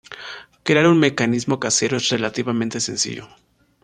[0.63, 3.27] Crear un mecanismo casero es relativamente sencillo.